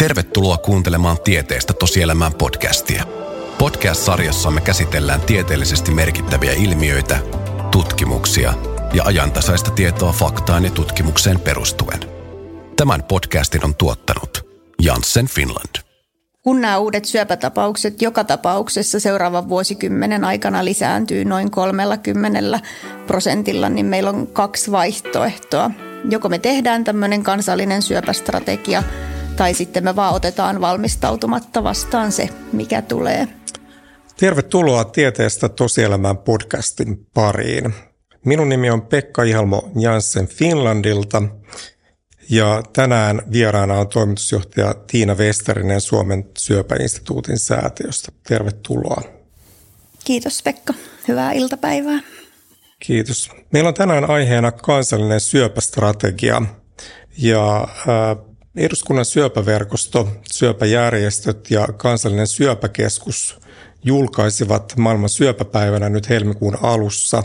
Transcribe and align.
Tervetuloa 0.00 0.58
kuuntelemaan 0.58 1.16
Tieteestä 1.24 1.72
tosielämään 1.72 2.34
podcastia. 2.34 3.04
Podcast-sarjassamme 3.58 4.60
käsitellään 4.60 5.20
tieteellisesti 5.20 5.90
merkittäviä 5.90 6.52
ilmiöitä, 6.52 7.18
tutkimuksia 7.70 8.54
ja 8.92 9.04
ajantasaista 9.04 9.70
tietoa 9.70 10.12
faktaan 10.12 10.64
ja 10.64 10.70
tutkimukseen 10.70 11.40
perustuen. 11.40 12.00
Tämän 12.76 13.02
podcastin 13.02 13.64
on 13.64 13.74
tuottanut 13.74 14.46
Janssen 14.82 15.26
Finland. 15.26 15.76
Kun 16.42 16.60
nämä 16.60 16.78
uudet 16.78 17.04
syöpätapaukset 17.04 18.02
joka 18.02 18.24
tapauksessa 18.24 19.00
seuraavan 19.00 19.48
vuosikymmenen 19.48 20.24
aikana 20.24 20.64
lisääntyy 20.64 21.24
noin 21.24 21.50
30 21.50 22.60
prosentilla, 23.06 23.68
niin 23.68 23.86
meillä 23.86 24.10
on 24.10 24.26
kaksi 24.26 24.72
vaihtoehtoa. 24.72 25.70
Joko 26.10 26.28
me 26.28 26.38
tehdään 26.38 26.84
tämmöinen 26.84 27.22
kansallinen 27.22 27.82
syöpästrategia– 27.82 28.82
tai 29.40 29.54
sitten 29.54 29.84
me 29.84 29.96
vaan 29.96 30.14
otetaan 30.14 30.60
valmistautumatta 30.60 31.64
vastaan 31.64 32.12
se, 32.12 32.28
mikä 32.52 32.82
tulee. 32.82 33.28
Tervetuloa 34.16 34.84
Tieteestä 34.84 35.48
tosielämään 35.48 36.18
podcastin 36.18 37.06
pariin. 37.14 37.74
Minun 38.24 38.48
nimi 38.48 38.70
on 38.70 38.82
Pekka 38.82 39.22
Ihalmo 39.22 39.70
Janssen 39.78 40.26
Finlandilta 40.28 41.22
ja 42.30 42.62
tänään 42.72 43.22
vieraana 43.32 43.78
on 43.78 43.88
toimitusjohtaja 43.88 44.74
Tiina 44.86 45.14
Westerinen 45.14 45.80
Suomen 45.80 46.24
syöpäinstituutin 46.38 47.38
säätiöstä. 47.38 48.12
Tervetuloa. 48.28 49.02
Kiitos 50.04 50.42
Pekka. 50.42 50.74
Hyvää 51.08 51.32
iltapäivää. 51.32 52.00
Kiitos. 52.78 53.30
Meillä 53.52 53.68
on 53.68 53.74
tänään 53.74 54.10
aiheena 54.10 54.52
kansallinen 54.52 55.20
syöpästrategia 55.20 56.42
ja 57.18 57.68
Eduskunnan 58.56 59.04
syöpäverkosto, 59.04 60.08
syöpäjärjestöt 60.32 61.50
ja 61.50 61.66
kansallinen 61.76 62.26
syöpäkeskus 62.26 63.38
julkaisivat 63.84 64.76
maailman 64.76 65.08
syöpäpäivänä 65.08 65.88
nyt 65.88 66.08
helmikuun 66.08 66.58
alussa 66.62 67.22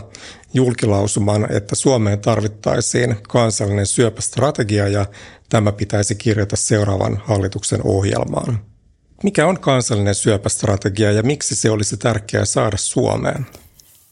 julkilausuman, 0.54 1.52
että 1.52 1.74
Suomeen 1.74 2.20
tarvittaisiin 2.20 3.16
kansallinen 3.28 3.86
syöpästrategia 3.86 4.88
ja 4.88 5.06
tämä 5.48 5.72
pitäisi 5.72 6.14
kirjata 6.14 6.56
seuraavan 6.56 7.22
hallituksen 7.24 7.80
ohjelmaan. 7.84 8.58
Mikä 9.22 9.46
on 9.46 9.60
kansallinen 9.60 10.14
syöpästrategia 10.14 11.12
ja 11.12 11.22
miksi 11.22 11.56
se 11.56 11.70
olisi 11.70 11.96
tärkeää 11.96 12.44
saada 12.44 12.76
Suomeen? 12.76 13.46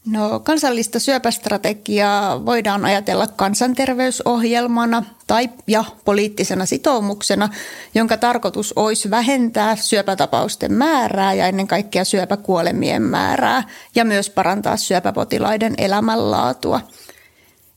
No, 0.05 0.39
kansallista 0.39 0.99
syöpästrategiaa 0.99 2.45
voidaan 2.45 2.85
ajatella 2.85 3.27
kansanterveysohjelmana 3.27 5.03
tai 5.27 5.49
ja 5.67 5.85
poliittisena 6.05 6.65
sitoumuksena, 6.65 7.49
jonka 7.95 8.17
tarkoitus 8.17 8.73
olisi 8.75 9.09
vähentää 9.09 9.75
syöpätapausten 9.75 10.73
määrää 10.73 11.33
ja 11.33 11.47
ennen 11.47 11.67
kaikkea 11.67 12.05
syöpäkuolemien 12.05 13.01
määrää 13.01 13.63
ja 13.95 14.05
myös 14.05 14.29
parantaa 14.29 14.77
syöpäpotilaiden 14.77 15.73
elämänlaatua. 15.77 16.81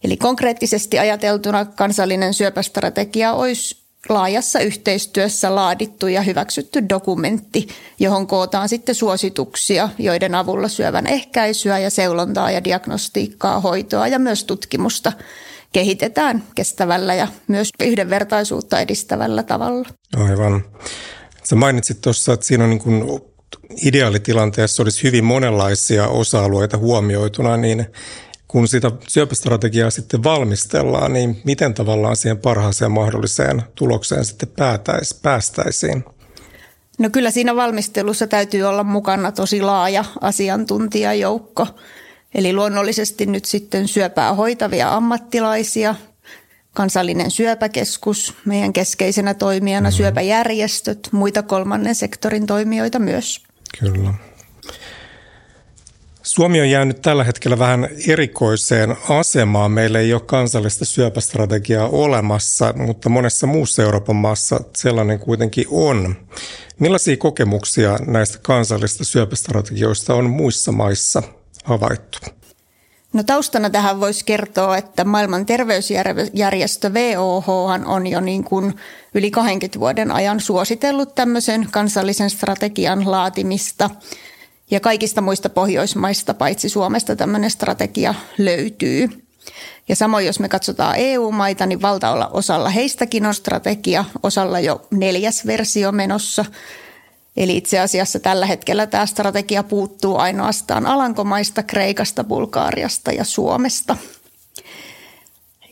Eli 0.04 0.16
konkreettisesti 0.16 0.98
ajateltuna 0.98 1.64
kansallinen 1.64 2.34
syöpästrategia 2.34 3.32
olisi 3.32 3.87
laajassa 4.08 4.60
yhteistyössä 4.60 5.54
laadittu 5.54 6.06
ja 6.06 6.22
hyväksytty 6.22 6.88
dokumentti, 6.88 7.68
johon 7.98 8.26
kootaan 8.26 8.68
sitten 8.68 8.94
suosituksia, 8.94 9.88
joiden 9.98 10.34
avulla 10.34 10.68
syövän 10.68 11.06
ehkäisyä 11.06 11.78
ja 11.78 11.90
seulontaa 11.90 12.50
ja 12.50 12.64
diagnostiikkaa, 12.64 13.60
hoitoa 13.60 14.08
ja 14.08 14.18
myös 14.18 14.44
tutkimusta 14.44 15.12
kehitetään 15.72 16.42
kestävällä 16.54 17.14
ja 17.14 17.28
myös 17.48 17.68
yhdenvertaisuutta 17.80 18.80
edistävällä 18.80 19.42
tavalla. 19.42 19.88
Aivan. 20.16 20.64
Sä 21.44 21.56
mainitsit 21.56 22.00
tuossa, 22.00 22.32
että 22.32 22.46
siinä 22.46 22.64
on 22.64 22.70
niin 22.70 22.82
kuin 22.82 23.04
ideaalitilanteessa 23.84 24.82
olisi 24.82 25.02
hyvin 25.02 25.24
monenlaisia 25.24 26.08
osa-alueita 26.08 26.78
huomioituna, 26.78 27.56
niin 27.56 27.86
kun 28.48 28.68
sitä 28.68 28.90
syöpästrategiaa 29.08 29.90
sitten 29.90 30.24
valmistellaan, 30.24 31.12
niin 31.12 31.40
miten 31.44 31.74
tavallaan 31.74 32.16
siihen 32.16 32.38
parhaaseen 32.38 32.90
mahdolliseen 32.90 33.62
tulokseen 33.74 34.24
sitten 34.24 34.48
päästäisiin? 35.22 36.04
No 36.98 37.10
kyllä 37.10 37.30
siinä 37.30 37.56
valmistelussa 37.56 38.26
täytyy 38.26 38.62
olla 38.62 38.84
mukana 38.84 39.32
tosi 39.32 39.62
laaja 39.62 40.04
asiantuntijajoukko. 40.20 41.66
Eli 42.34 42.52
luonnollisesti 42.52 43.26
nyt 43.26 43.44
sitten 43.44 43.88
syöpää 43.88 44.34
hoitavia 44.34 44.94
ammattilaisia, 44.94 45.94
kansallinen 46.74 47.30
syöpäkeskus, 47.30 48.34
meidän 48.44 48.72
keskeisenä 48.72 49.34
toimijana 49.34 49.88
mm-hmm. 49.88 49.96
syöpäjärjestöt, 49.96 51.08
muita 51.12 51.42
kolmannen 51.42 51.94
sektorin 51.94 52.46
toimijoita 52.46 52.98
myös. 52.98 53.42
Kyllä. 53.80 54.14
Suomi 56.28 56.60
on 56.60 56.70
jäänyt 56.70 57.02
tällä 57.02 57.24
hetkellä 57.24 57.58
vähän 57.58 57.88
erikoiseen 58.08 58.96
asemaan. 59.08 59.70
Meillä 59.70 59.98
ei 59.98 60.12
ole 60.12 60.20
kansallista 60.20 60.84
syöpästrategiaa 60.84 61.88
olemassa, 61.88 62.74
mutta 62.76 63.08
monessa 63.08 63.46
muussa 63.46 63.82
Euroopan 63.82 64.16
maassa 64.16 64.60
sellainen 64.76 65.18
kuitenkin 65.18 65.64
on. 65.70 66.16
Millaisia 66.78 67.16
kokemuksia 67.16 67.98
näistä 68.06 68.38
kansallisista 68.42 69.04
syöpästrategioista 69.04 70.14
on 70.14 70.30
muissa 70.30 70.72
maissa 70.72 71.22
havaittu? 71.64 72.18
No 73.12 73.22
taustana 73.22 73.70
tähän 73.70 74.00
voisi 74.00 74.24
kertoa, 74.24 74.76
että 74.76 75.04
maailman 75.04 75.46
terveysjärjestö 75.46 76.90
WHO 76.90 77.64
on 77.86 78.06
jo 78.06 78.20
niin 78.20 78.44
kuin 78.44 78.74
yli 79.14 79.30
20 79.30 79.80
vuoden 79.80 80.10
ajan 80.10 80.40
suositellut 80.40 81.14
tämmöisen 81.14 81.68
kansallisen 81.70 82.30
strategian 82.30 83.10
laatimista– 83.10 83.90
ja 84.70 84.80
kaikista 84.80 85.20
muista 85.20 85.48
Pohjoismaista, 85.48 86.34
paitsi 86.34 86.68
Suomesta, 86.68 87.16
tämmöinen 87.16 87.50
strategia 87.50 88.14
löytyy. 88.38 89.08
Ja 89.88 89.96
samoin, 89.96 90.26
jos 90.26 90.40
me 90.40 90.48
katsotaan 90.48 90.96
EU-maita, 90.96 91.66
niin 91.66 91.82
valtaolla 91.82 92.28
osalla 92.28 92.68
heistäkin 92.68 93.26
on 93.26 93.34
strategia, 93.34 94.04
osalla 94.22 94.60
jo 94.60 94.86
neljäs 94.90 95.46
versio 95.46 95.92
menossa. 95.92 96.44
Eli 97.36 97.56
itse 97.56 97.78
asiassa 97.78 98.20
tällä 98.20 98.46
hetkellä 98.46 98.86
tämä 98.86 99.06
strategia 99.06 99.62
puuttuu 99.62 100.16
ainoastaan 100.16 100.86
Alankomaista, 100.86 101.62
Kreikasta, 101.62 102.24
Bulgaariasta 102.24 103.12
ja 103.12 103.24
Suomesta– 103.24 103.96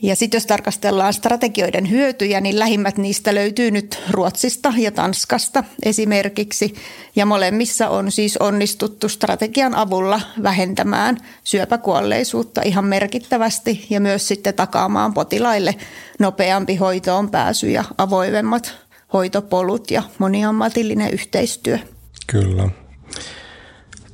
ja 0.01 0.15
sitten 0.15 0.37
jos 0.37 0.45
tarkastellaan 0.45 1.13
strategioiden 1.13 1.89
hyötyjä, 1.89 2.41
niin 2.41 2.59
lähimmät 2.59 2.97
niistä 2.97 3.35
löytyy 3.35 3.71
nyt 3.71 3.99
Ruotsista 4.11 4.73
ja 4.77 4.91
Tanskasta 4.91 5.63
esimerkiksi. 5.85 6.75
Ja 7.15 7.25
molemmissa 7.25 7.89
on 7.89 8.11
siis 8.11 8.37
onnistuttu 8.37 9.09
strategian 9.09 9.75
avulla 9.75 10.21
vähentämään 10.43 11.17
syöpäkuolleisuutta 11.43 12.61
ihan 12.61 12.85
merkittävästi 12.85 13.85
ja 13.89 13.99
myös 13.99 14.27
sitten 14.27 14.53
takaamaan 14.53 15.13
potilaille 15.13 15.75
nopeampi 16.19 16.75
hoitoon 16.75 17.31
pääsy 17.31 17.69
ja 17.69 17.83
avoimemmat 17.97 18.75
hoitopolut 19.13 19.91
ja 19.91 20.03
moniammatillinen 20.17 21.13
yhteistyö. 21.13 21.79
Kyllä. 22.27 22.69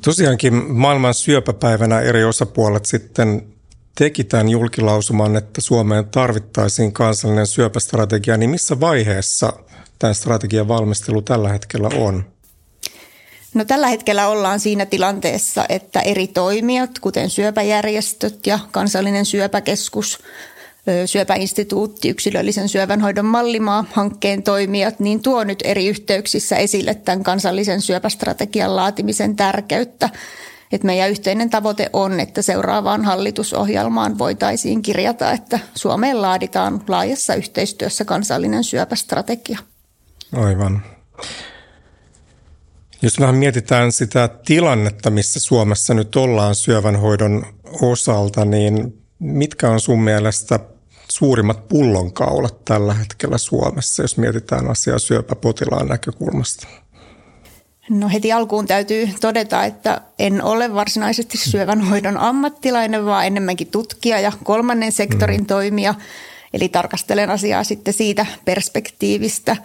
Tosiaankin 0.01 0.53
maailman 0.53 1.13
syöpäpäivänä 1.13 1.99
eri 1.99 2.23
osapuolet 2.23 2.85
sitten 2.85 3.52
teki 3.95 4.23
tämän 4.23 4.49
julkilausuman, 4.49 5.35
että 5.35 5.61
Suomeen 5.61 6.05
tarvittaisiin 6.05 6.93
kansallinen 6.93 7.47
syöpästrategia, 7.47 8.37
niin 8.37 8.49
missä 8.49 8.79
vaiheessa 8.79 9.53
tämän 9.99 10.15
strategian 10.15 10.67
valmistelu 10.67 11.21
tällä 11.21 11.49
hetkellä 11.49 11.89
on? 11.97 12.25
No 13.53 13.65
tällä 13.65 13.87
hetkellä 13.87 14.27
ollaan 14.27 14.59
siinä 14.59 14.85
tilanteessa, 14.85 15.65
että 15.69 15.99
eri 15.99 16.27
toimijat, 16.27 16.99
kuten 16.99 17.29
syöpäjärjestöt 17.29 18.47
ja 18.47 18.59
kansallinen 18.71 19.25
syöpäkeskus, 19.25 20.19
syöpäinstituutti, 21.05 22.09
yksilöllisen 22.09 22.69
syövänhoidon 22.69 23.25
mallimaa 23.25 23.85
hankkeen 23.91 24.43
toimijat, 24.43 24.99
niin 24.99 25.21
tuo 25.21 25.43
nyt 25.43 25.59
eri 25.63 25.87
yhteyksissä 25.87 26.55
esille 26.55 26.95
tämän 26.95 27.23
kansallisen 27.23 27.81
syöpästrategian 27.81 28.75
laatimisen 28.75 29.35
tärkeyttä 29.35 30.09
että 30.73 30.85
meidän 30.85 31.09
yhteinen 31.09 31.49
tavoite 31.49 31.89
on, 31.93 32.19
että 32.19 32.41
seuraavaan 32.41 33.05
hallitusohjelmaan 33.05 34.17
voitaisiin 34.17 34.81
kirjata, 34.81 35.31
että 35.31 35.59
Suomeen 35.75 36.21
laaditaan 36.21 36.81
laajassa 36.87 37.35
yhteistyössä 37.35 38.05
kansallinen 38.05 38.63
syöpästrategia. 38.63 39.59
Aivan. 40.35 40.83
Jos 43.01 43.19
vähän 43.19 43.35
mietitään 43.35 43.91
sitä 43.91 44.27
tilannetta, 44.45 45.09
missä 45.09 45.39
Suomessa 45.39 45.93
nyt 45.93 46.15
ollaan 46.15 46.55
syövänhoidon 46.55 47.45
osalta, 47.81 48.45
niin 48.45 49.03
mitkä 49.19 49.69
on 49.69 49.79
sun 49.79 50.01
mielestä 50.01 50.59
suurimmat 51.11 51.67
pullonkaulat 51.67 52.65
tällä 52.65 52.93
hetkellä 52.93 53.37
Suomessa, 53.37 54.01
jos 54.01 54.17
mietitään 54.17 54.69
asiaa 54.69 54.99
syöpäpotilaan 54.99 55.87
näkökulmasta? 55.87 56.67
No 57.89 58.09
heti 58.09 58.31
alkuun 58.31 58.67
täytyy 58.67 59.09
todeta, 59.21 59.65
että 59.65 60.01
en 60.19 60.43
ole 60.43 60.73
varsinaisesti 60.73 61.37
syövänhoidon 61.37 62.17
ammattilainen, 62.17 63.05
vaan 63.05 63.27
enemmänkin 63.27 63.67
tutkija 63.67 64.19
ja 64.19 64.31
kolmannen 64.43 64.91
sektorin 64.91 65.41
mm. 65.41 65.45
toimija. 65.45 65.95
Eli 66.53 66.69
tarkastelen 66.69 67.29
asiaa 67.29 67.63
sitten 67.63 67.93
siitä 67.93 68.25
perspektiivistä. 68.45 69.57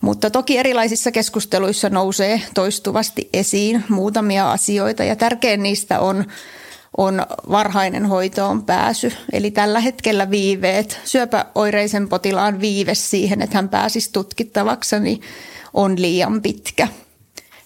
Mutta 0.00 0.30
toki 0.30 0.58
erilaisissa 0.58 1.12
keskusteluissa 1.12 1.90
nousee 1.90 2.42
toistuvasti 2.54 3.28
esiin 3.32 3.84
muutamia 3.88 4.52
asioita 4.52 5.04
ja 5.04 5.16
tärkein 5.16 5.62
niistä 5.62 6.00
on, 6.00 6.24
on 6.96 7.26
varhainen 7.50 8.06
hoitoon 8.06 8.64
pääsy. 8.64 9.12
Eli 9.32 9.50
tällä 9.50 9.80
hetkellä 9.80 10.30
viiveet, 10.30 11.00
syöpäoireisen 11.04 12.08
potilaan 12.08 12.60
viive 12.60 12.94
siihen, 12.94 13.42
että 13.42 13.58
hän 13.58 13.68
pääsisi 13.68 14.12
tutkittavaksi, 14.12 15.00
niin 15.00 15.20
on 15.74 16.02
liian 16.02 16.42
pitkä. 16.42 16.88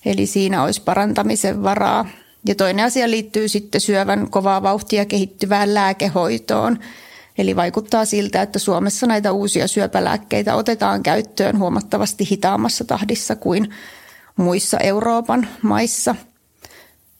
Eli 0.06 0.26
siinä 0.26 0.62
olisi 0.62 0.82
parantamisen 0.82 1.62
varaa. 1.62 2.08
Ja 2.46 2.54
toinen 2.54 2.84
asia 2.84 3.10
liittyy 3.10 3.48
sitten 3.48 3.80
syövän 3.80 4.30
kovaa 4.30 4.62
vauhtia 4.62 5.04
kehittyvään 5.04 5.74
lääkehoitoon. 5.74 6.78
Eli 7.38 7.56
vaikuttaa 7.56 8.04
siltä, 8.04 8.42
että 8.42 8.58
Suomessa 8.58 9.06
näitä 9.06 9.32
uusia 9.32 9.68
syöpälääkkeitä 9.68 10.54
otetaan 10.54 11.02
käyttöön 11.02 11.58
huomattavasti 11.58 12.30
hitaammassa 12.30 12.84
tahdissa 12.84 13.36
kuin 13.36 13.74
muissa 14.36 14.78
Euroopan 14.78 15.48
maissa. 15.62 16.14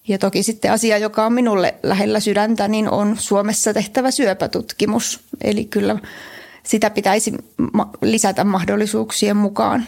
Ja 0.08 0.18
toki 0.18 0.42
sitten 0.42 0.72
asia, 0.72 0.98
joka 0.98 1.26
on 1.26 1.32
minulle 1.32 1.74
lähellä 1.82 2.20
sydäntä, 2.20 2.68
niin 2.68 2.90
on 2.90 3.16
Suomessa 3.18 3.74
tehtävä 3.74 4.10
syöpätutkimus. 4.10 5.20
Eli 5.44 5.64
kyllä 5.64 5.98
sitä 6.62 6.90
pitäisi 6.90 7.32
lisätä 8.02 8.44
mahdollisuuksien 8.44 9.36
mukaan. 9.36 9.86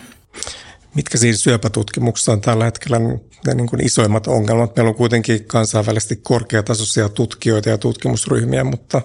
Mitkä 0.95 1.19
siinä 1.19 1.37
syöpätutkimuksessa 1.37 2.33
on 2.33 2.41
tällä 2.41 2.65
hetkellä 2.65 2.99
ne 3.47 3.55
niin 3.55 3.67
kuin 3.67 3.87
isoimmat 3.87 4.27
ongelmat? 4.27 4.77
Meillä 4.77 4.89
on 4.89 4.95
kuitenkin 4.95 5.45
kansainvälisesti 5.45 6.17
korkeatasoisia 6.17 7.09
tutkijoita 7.09 7.69
ja 7.69 7.79
tutkimusryhmiä, 7.79 8.65
mutta 8.65 9.03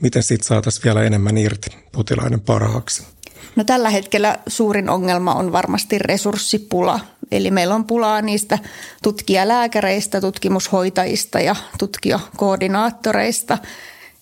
miten 0.00 0.22
siitä 0.22 0.44
saataisiin 0.44 0.84
vielä 0.84 1.02
enemmän 1.02 1.38
irti 1.38 1.70
potilaiden 1.92 2.40
parhaaksi? 2.40 3.02
No 3.56 3.64
tällä 3.64 3.90
hetkellä 3.90 4.38
suurin 4.46 4.90
ongelma 4.90 5.34
on 5.34 5.52
varmasti 5.52 5.98
resurssipula. 5.98 7.00
Eli 7.32 7.50
meillä 7.50 7.74
on 7.74 7.84
pulaa 7.84 8.22
niistä 8.22 8.58
tutkijalääkäreistä, 9.02 10.20
tutkimushoitajista 10.20 11.40
ja 11.40 11.56
tutkijakoordinaattoreista. 11.78 13.58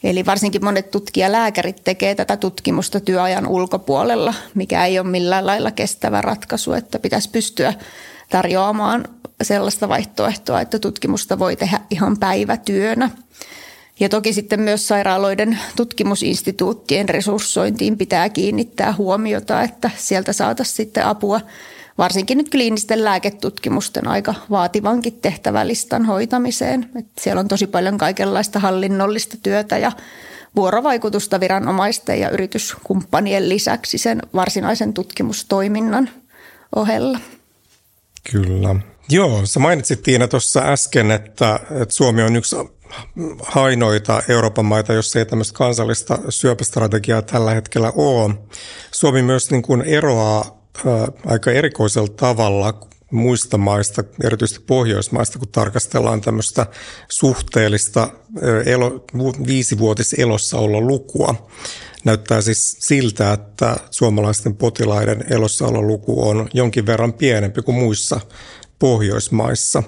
Eli 0.05 0.27
varsinkin 0.27 0.65
monet 0.65 0.91
tutkijalääkärit 0.91 1.85
tekee 1.85 2.15
tätä 2.15 2.37
tutkimusta 2.37 3.01
työajan 3.01 3.47
ulkopuolella, 3.47 4.35
mikä 4.55 4.85
ei 4.85 4.99
ole 4.99 5.09
millään 5.09 5.47
lailla 5.47 5.71
kestävä 5.71 6.21
ratkaisu, 6.21 6.73
että 6.73 6.99
pitäisi 6.99 7.31
pystyä 7.31 7.75
tarjoamaan 8.31 9.05
sellaista 9.43 9.89
vaihtoehtoa, 9.89 10.61
että 10.61 10.79
tutkimusta 10.79 11.39
voi 11.39 11.57
tehdä 11.57 11.81
ihan 11.91 12.19
päivätyönä. 12.19 13.11
Ja 14.01 14.09
toki 14.09 14.33
sitten 14.33 14.61
myös 14.61 14.89
sairaaloiden 14.89 15.59
tutkimusinstituuttien 15.77 17.09
resurssointiin 17.09 17.99
pitää 17.99 18.29
kiinnittää 18.29 18.95
huomiota, 18.99 19.63
että 19.63 19.91
sieltä 19.97 20.33
saataisiin 20.33 20.77
sitten 20.77 21.07
apua 21.07 21.41
varsinkin 21.99 22.39
nyt 22.39 22.51
kliinisten 22.51 23.05
lääketutkimusten 23.05 24.09
aika 24.09 24.35
vaativankin 24.51 25.19
tehtävälistan 25.23 26.05
hoitamiseen. 26.05 26.91
että 26.99 27.23
siellä 27.23 27.41
on 27.41 27.49
tosi 27.49 27.67
paljon 27.67 27.99
kaikenlaista 27.99 28.59
hallinnollista 28.59 29.37
työtä 29.43 29.79
ja 29.79 29.93
vuorovaikutusta 30.57 31.41
viranomaisten 31.41 32.21
ja 32.21 32.31
yrityskumppanien 32.31 33.49
lisäksi 33.49 33.99
sen 33.99 34.23
varsinaisen 34.35 34.95
tutkimustoiminnan 34.95 36.11
ohella. 36.77 37.19
Kyllä. 38.33 38.77
Joo, 39.09 39.47
sä 39.47 39.61
mainitsit 39.61 40.03
Tiina 40.03 40.29
tuossa 40.29 40.61
äsken, 40.61 41.11
että, 41.11 41.61
että 41.81 41.95
Suomi 41.95 42.23
on 42.23 42.37
yksi 42.37 42.57
hainoita 43.43 44.23
Euroopan 44.29 44.65
maita, 44.65 44.93
jossa 44.93 45.19
ei 45.19 45.27
tämmöistä 45.27 45.59
kansallista 45.59 46.19
syöpästrategiaa 46.29 47.23
tällä 47.23 47.51
hetkellä 47.51 47.93
ole. 47.97 48.35
Suomi 48.91 49.23
myös 49.23 49.51
niin 49.51 49.63
kuin 49.63 49.83
eroaa 49.83 50.64
aika 51.27 51.51
erikoisella 51.51 52.09
tavalla 52.09 52.89
muista 53.11 53.59
maista, 53.59 54.05
erityisesti 54.25 54.65
Pohjoismaista, 54.67 55.39
kun 55.39 55.49
tarkastellaan 55.49 56.21
tämmöistä 56.21 56.67
suhteellista 57.09 58.09
elo, 58.67 59.05
viisivuotis 59.47 60.15
lukua. 60.87 61.49
Näyttää 62.05 62.41
siis 62.41 62.77
siltä, 62.81 63.33
että 63.33 63.77
suomalaisten 63.91 64.57
potilaiden 64.57 65.25
luku 65.87 66.29
on 66.29 66.49
jonkin 66.55 66.87
verran 66.87 67.13
pienempi 67.13 67.63
kuin 67.63 67.79
muissa 67.79 68.21
Pohjoismaissa. 68.79 69.83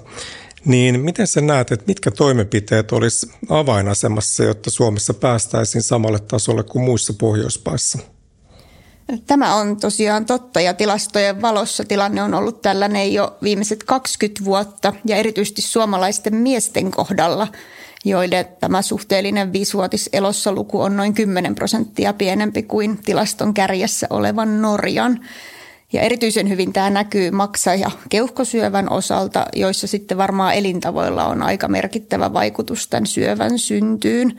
Niin 0.65 0.99
miten 0.99 1.27
sä 1.27 1.41
näet, 1.41 1.71
että 1.71 1.85
mitkä 1.87 2.11
toimenpiteet 2.11 2.91
olisi 2.91 3.31
avainasemassa, 3.49 4.43
jotta 4.43 4.69
Suomessa 4.69 5.13
päästäisiin 5.13 5.81
samalle 5.81 6.19
tasolle 6.19 6.63
kuin 6.63 6.85
muissa 6.85 7.13
Pohjoismaissa? 7.13 7.99
Tämä 9.27 9.55
on 9.55 9.77
tosiaan 9.79 10.25
totta 10.25 10.61
ja 10.61 10.73
tilastojen 10.73 11.41
valossa 11.41 11.83
tilanne 11.83 12.23
on 12.23 12.33
ollut 12.33 12.61
tällainen 12.61 13.13
jo 13.13 13.37
viimeiset 13.43 13.83
20 13.83 14.45
vuotta 14.45 14.93
ja 15.05 15.15
erityisesti 15.15 15.61
suomalaisten 15.61 16.35
miesten 16.35 16.91
kohdalla, 16.91 17.47
joille 18.05 18.43
tämä 18.59 18.81
suhteellinen 18.81 19.53
viisivuotis 19.53 20.09
luku 20.51 20.81
on 20.81 20.97
noin 20.97 21.13
10 21.13 21.55
prosenttia 21.55 22.13
pienempi 22.13 22.63
kuin 22.63 22.97
tilaston 22.97 23.53
kärjessä 23.53 24.07
olevan 24.09 24.61
Norjan. 24.61 25.19
Ja 25.93 26.01
erityisen 26.01 26.49
hyvin 26.49 26.73
tämä 26.73 26.89
näkyy 26.89 27.31
maksa- 27.31 27.75
ja 27.75 27.91
keuhkosyövän 28.09 28.91
osalta, 28.91 29.45
joissa 29.55 29.87
sitten 29.87 30.17
varmaan 30.17 30.53
elintavoilla 30.53 31.25
on 31.25 31.43
aika 31.43 31.67
merkittävä 31.67 32.33
vaikutus 32.33 32.87
tämän 32.87 33.05
syövän 33.05 33.59
syntyyn. 33.59 34.37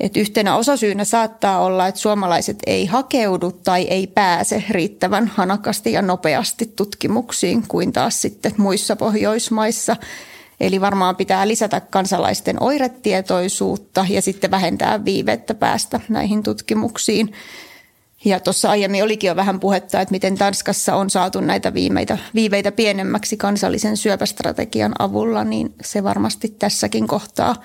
Et 0.00 0.16
yhtenä 0.16 0.56
osasyynä 0.56 1.04
saattaa 1.04 1.60
olla, 1.60 1.86
että 1.86 2.00
suomalaiset 2.00 2.58
ei 2.66 2.86
hakeudu 2.86 3.52
tai 3.52 3.82
ei 3.82 4.06
pääse 4.06 4.64
riittävän 4.70 5.26
hanakasti 5.26 5.92
ja 5.92 6.02
nopeasti 6.02 6.72
tutkimuksiin 6.76 7.64
kuin 7.68 7.92
taas 7.92 8.22
sitten 8.22 8.52
muissa 8.56 8.96
Pohjoismaissa. 8.96 9.96
Eli 10.60 10.80
varmaan 10.80 11.16
pitää 11.16 11.48
lisätä 11.48 11.80
kansalaisten 11.80 12.62
oiretietoisuutta 12.62 14.06
ja 14.08 14.22
sitten 14.22 14.50
vähentää 14.50 15.04
viivettä 15.04 15.54
päästä 15.54 16.00
näihin 16.08 16.42
tutkimuksiin. 16.42 17.32
Ja 18.24 18.40
tuossa 18.40 18.70
aiemmin 18.70 19.02
olikin 19.02 19.28
jo 19.28 19.36
vähän 19.36 19.60
puhetta, 19.60 20.00
että 20.00 20.12
miten 20.12 20.38
Tanskassa 20.38 20.96
on 20.96 21.10
saatu 21.10 21.40
näitä 21.40 21.74
viimeitä, 21.74 22.18
viiveitä 22.34 22.72
pienemmäksi 22.72 23.36
kansallisen 23.36 23.96
syöpästrategian 23.96 24.92
avulla, 24.98 25.44
niin 25.44 25.74
se 25.82 26.04
varmasti 26.04 26.48
tässäkin 26.48 27.06
kohtaa 27.06 27.56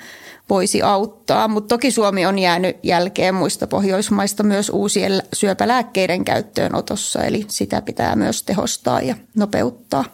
voisi 0.50 0.82
auttaa. 0.82 1.48
Mutta 1.48 1.68
toki 1.68 1.92
Suomi 1.92 2.26
on 2.26 2.40
jäänyt 2.40 2.78
jälkeen 2.84 3.36
muista 3.36 3.68
Pohjoismaista 3.68 4.44
myös 4.44 4.70
uusien 4.70 5.24
syöpälääkkeiden 5.34 6.26
käyttöönotossa, 6.26 7.24
eli 7.24 7.46
sitä 7.50 7.82
pitää 7.82 8.16
myös 8.16 8.44
tehostaa 8.44 9.02
ja 9.02 9.16
nopeuttaa. 9.36 10.06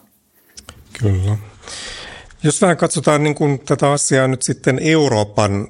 Kyllä. 1.00 1.36
Jos 2.42 2.62
vähän 2.62 2.76
katsotaan 2.76 3.22
niin 3.22 3.34
kuin 3.34 3.58
tätä 3.58 3.92
asiaa 3.92 4.28
nyt 4.28 4.42
sitten 4.42 4.78
Euroopan, 4.78 5.68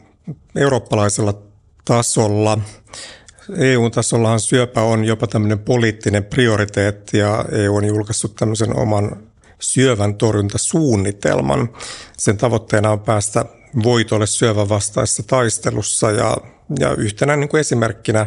eurooppalaisella 0.57 1.35
tasolla, 1.85 2.59
EU-tasollahan 3.59 4.41
syöpä 4.41 4.83
on 4.83 5.05
jopa 5.05 5.27
tämmöinen 5.27 5.59
poliittinen 5.59 6.25
prioriteetti 6.25 7.19
ja 7.19 7.45
EU 7.53 7.77
on 7.77 7.85
julkaissut 7.85 8.35
tämmöisen 8.35 8.77
oman 8.77 9.17
syövän 9.61 10.15
torjuntasuunnitelman. 10.15 11.69
Sen 12.19 12.37
tavoitteena 12.37 12.91
on 12.91 13.01
päästä 13.01 13.45
voitolle 13.83 14.27
syövän 14.27 14.69
vastaisessa 14.69 15.23
taistelussa 15.23 16.11
ja, 16.11 16.37
ja 16.79 16.95
yhtenä 16.95 17.37
niin 17.37 17.49
kuin 17.49 17.61
esimerkkinä 17.61 18.27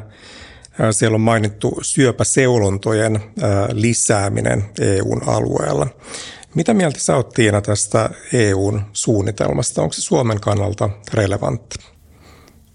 siellä 0.91 1.15
on 1.15 1.21
mainittu 1.21 1.79
syöpäseulontojen 1.81 3.19
lisääminen 3.71 4.65
EUn 4.81 5.21
alueella. 5.27 5.87
Mitä 6.55 6.73
mieltä 6.73 6.99
sä 6.99 7.15
oot 7.15 7.29
Tiina 7.29 7.61
tästä 7.61 8.09
EUn 8.33 8.81
suunnitelmasta? 8.93 9.81
Onko 9.81 9.93
se 9.93 10.01
Suomen 10.01 10.39
kannalta 10.39 10.89
relevantti? 11.13 11.92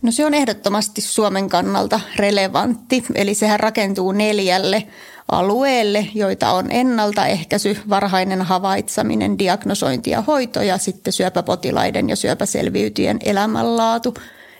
No 0.02 0.12
se 0.12 0.26
on 0.26 0.34
ehdottomasti 0.34 1.00
Suomen 1.00 1.48
kannalta 1.48 2.00
relevantti, 2.16 3.04
eli 3.14 3.34
sehän 3.34 3.60
rakentuu 3.60 4.12
neljälle 4.12 4.88
alueelle, 5.32 6.08
joita 6.14 6.52
on 6.52 6.70
ennaltaehkäisy, 6.70 7.78
varhainen 7.88 8.42
havaitseminen, 8.42 9.38
diagnosointi 9.38 10.10
ja 10.10 10.22
hoito 10.22 10.62
ja 10.62 10.78
sitten 10.78 11.12
syöpäpotilaiden 11.12 12.08
ja 12.08 12.16
syöpäselviytyjen 12.16 13.18
elämänlaatu. 13.24 14.14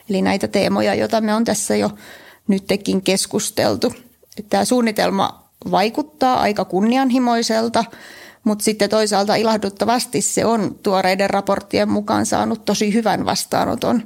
Eli 0.09 0.21
näitä 0.21 0.47
teemoja, 0.47 0.95
joita 0.95 1.21
me 1.21 1.33
on 1.33 1.45
tässä 1.45 1.75
jo 1.75 1.91
nytkin 2.47 3.01
keskusteltu. 3.01 3.93
Tämä 4.49 4.65
suunnitelma 4.65 5.49
vaikuttaa 5.71 6.39
aika 6.39 6.65
kunnianhimoiselta, 6.65 7.85
mutta 8.43 8.63
sitten 8.63 8.89
toisaalta 8.89 9.35
ilahduttavasti 9.35 10.21
se 10.21 10.45
on 10.45 10.75
tuoreiden 10.83 11.29
raporttien 11.29 11.89
mukaan 11.89 12.25
saanut 12.25 12.65
tosi 12.65 12.93
hyvän 12.93 13.25
vastaanoton. 13.25 14.03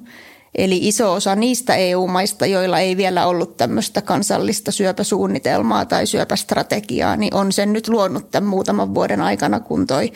Eli 0.56 0.88
iso 0.88 1.14
osa 1.14 1.36
niistä 1.36 1.76
EU-maista, 1.76 2.46
joilla 2.46 2.80
ei 2.80 2.98
vielä 2.98 3.28
ollut 3.28 3.58
tämmöistä 3.58 4.02
kansallista 4.02 4.72
syöpäsuunnitelmaa 4.72 5.86
tai 5.86 6.08
syöpästrategiaa, 6.08 7.16
niin 7.16 7.34
on 7.34 7.52
sen 7.52 7.74
nyt 7.74 7.88
luonut 7.88 8.32
tämän 8.32 8.50
muutaman 8.50 8.96
vuoden 8.96 9.22
aikana, 9.22 9.60
kun 9.60 9.88
toi 9.88 10.12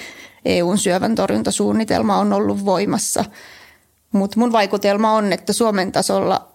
EUn 0.45 0.77
syövän 0.77 1.15
torjuntasuunnitelma 1.15 2.17
on 2.17 2.33
ollut 2.33 2.65
voimassa. 2.65 3.25
Mutta 4.11 4.39
mun 4.39 4.51
vaikutelma 4.51 5.11
on, 5.11 5.33
että 5.33 5.53
Suomen 5.53 5.91
tasolla 5.91 6.47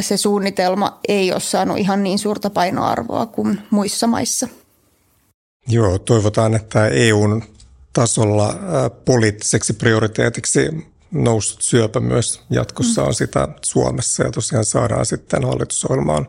se 0.00 0.16
suunnitelma 0.16 1.00
ei 1.08 1.32
ole 1.32 1.40
saanut 1.40 1.78
ihan 1.78 2.02
niin 2.02 2.18
suurta 2.18 2.50
painoarvoa 2.50 3.26
kuin 3.26 3.60
muissa 3.70 4.06
maissa. 4.06 4.48
Joo, 5.68 5.98
toivotaan, 5.98 6.54
että 6.54 6.88
EUn 6.88 7.42
tasolla 7.92 8.54
poliittiseksi 9.04 9.72
prioriteetiksi 9.72 10.91
noussut 11.12 11.62
syöpä 11.62 12.00
myös 12.00 12.40
jatkossa 12.50 13.04
on 13.04 13.14
sitä 13.14 13.48
Suomessa 13.64 14.22
ja 14.24 14.30
tosiaan 14.30 14.64
saadaan 14.64 15.06
sitten 15.06 15.44
hallitusohjelmaan 15.44 16.28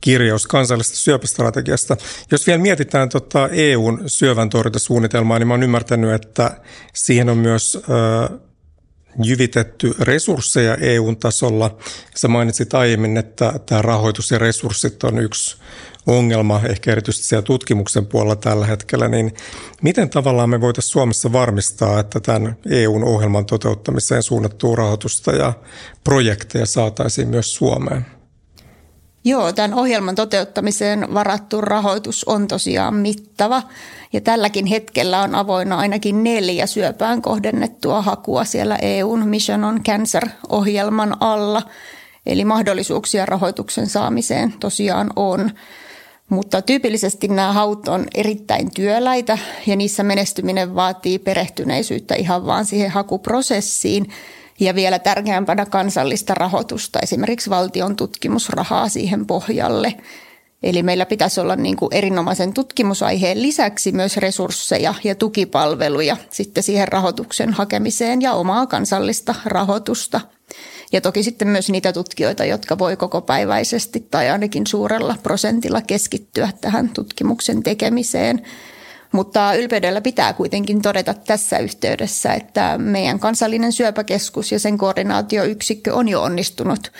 kirjaus 0.00 0.46
kansallisesta 0.46 0.98
syöpästrategiasta. 0.98 1.96
Jos 2.30 2.46
vielä 2.46 2.62
mietitään 2.62 3.08
tota 3.08 3.48
EUn 3.48 4.02
syövän 4.06 4.48
torjuntasuunnitelmaa, 4.48 5.38
niin 5.38 5.48
mä 5.48 5.54
oon 5.54 5.62
ymmärtänyt, 5.62 6.14
että 6.14 6.60
siihen 6.94 7.28
on 7.28 7.38
myös 7.38 7.78
ö, 8.30 8.38
jyvitetty 9.22 9.94
resursseja 10.00 10.74
EUn 10.74 11.16
tasolla. 11.16 11.76
Sä 12.16 12.28
mainitsit 12.28 12.74
aiemmin, 12.74 13.16
että 13.16 13.52
tämä 13.66 13.82
rahoitus 13.82 14.30
ja 14.30 14.38
resurssit 14.38 15.04
on 15.04 15.18
yksi 15.18 15.56
ongelma, 16.06 16.60
ehkä 16.68 16.92
erityisesti 16.92 17.26
siellä 17.26 17.42
tutkimuksen 17.42 18.06
puolella 18.06 18.36
tällä 18.36 18.66
hetkellä, 18.66 19.08
niin 19.08 19.34
miten 19.82 20.10
tavallaan 20.10 20.50
me 20.50 20.60
voitaisiin 20.60 20.92
Suomessa 20.92 21.32
varmistaa, 21.32 22.00
että 22.00 22.20
tämän 22.20 22.56
EUn 22.70 23.04
ohjelman 23.04 23.46
toteuttamiseen 23.46 24.22
suunnattua 24.22 24.76
rahoitusta 24.76 25.32
ja 25.32 25.52
projekteja 26.04 26.66
saataisiin 26.66 27.28
myös 27.28 27.54
Suomeen? 27.54 28.06
Joo, 29.24 29.52
tämän 29.52 29.74
ohjelman 29.74 30.14
toteuttamiseen 30.14 31.14
varattu 31.14 31.60
rahoitus 31.60 32.24
on 32.24 32.48
tosiaan 32.48 32.94
mittava 32.94 33.62
ja 34.12 34.20
tälläkin 34.20 34.66
hetkellä 34.66 35.22
on 35.22 35.34
avoinna 35.34 35.78
ainakin 35.78 36.24
neljä 36.24 36.66
syöpään 36.66 37.22
kohdennettua 37.22 38.02
hakua 38.02 38.44
siellä 38.44 38.76
EUn 38.76 39.28
Mission 39.28 39.64
on 39.64 39.80
Cancer-ohjelman 39.84 41.16
alla. 41.20 41.62
Eli 42.26 42.44
mahdollisuuksia 42.44 43.26
rahoituksen 43.26 43.86
saamiseen 43.86 44.52
tosiaan 44.60 45.10
on. 45.16 45.50
Mutta 46.28 46.62
tyypillisesti 46.62 47.28
nämä 47.28 47.52
haut 47.52 47.88
on 47.88 48.06
erittäin 48.14 48.74
työläitä 48.74 49.38
ja 49.66 49.76
niissä 49.76 50.02
menestyminen 50.02 50.74
vaatii 50.74 51.18
perehtyneisyyttä 51.18 52.14
ihan 52.14 52.46
vaan 52.46 52.64
siihen 52.64 52.90
hakuprosessiin 52.90 54.06
ja 54.64 54.74
vielä 54.74 54.98
tärkeämpänä 54.98 55.66
kansallista 55.66 56.34
rahoitusta, 56.34 56.98
esimerkiksi 57.02 57.50
valtion 57.50 57.96
tutkimusrahaa 57.96 58.88
siihen 58.88 59.26
pohjalle. 59.26 59.94
Eli 60.62 60.82
meillä 60.82 61.06
pitäisi 61.06 61.40
olla 61.40 61.56
niin 61.56 61.76
kuin 61.76 61.94
erinomaisen 61.94 62.52
tutkimusaiheen 62.52 63.42
lisäksi 63.42 63.92
myös 63.92 64.16
resursseja 64.16 64.94
ja 65.04 65.14
tukipalveluja 65.14 66.16
sitten 66.30 66.62
siihen 66.62 66.88
rahoituksen 66.88 67.52
hakemiseen 67.52 68.22
ja 68.22 68.32
omaa 68.32 68.66
kansallista 68.66 69.34
rahoitusta– 69.44 70.20
ja 70.92 71.00
toki 71.00 71.22
sitten 71.22 71.48
myös 71.48 71.70
niitä 71.70 71.92
tutkijoita, 71.92 72.44
jotka 72.44 72.78
voi 72.78 72.96
kokopäiväisesti 72.96 74.06
tai 74.10 74.30
ainakin 74.30 74.66
suurella 74.66 75.16
prosentilla 75.22 75.80
keskittyä 75.80 76.48
tähän 76.60 76.88
tutkimuksen 76.88 77.62
tekemiseen. 77.62 78.42
Mutta 79.12 79.54
ylpeydellä 79.54 80.00
pitää 80.00 80.32
kuitenkin 80.32 80.82
todeta 80.82 81.14
tässä 81.14 81.58
yhteydessä, 81.58 82.34
että 82.34 82.78
meidän 82.78 83.18
kansallinen 83.18 83.72
syöpäkeskus 83.72 84.52
ja 84.52 84.58
sen 84.58 84.78
koordinaatioyksikkö 84.78 85.94
on 85.94 86.08
jo 86.08 86.22
onnistunut 86.22 86.92